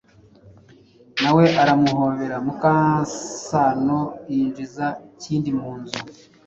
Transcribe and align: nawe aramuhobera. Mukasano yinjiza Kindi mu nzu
nawe 1.21 1.45
aramuhobera. 1.61 2.37
Mukasano 2.45 3.99
yinjiza 4.31 4.85
Kindi 5.21 5.49
mu 5.59 5.71
nzu 5.79 5.99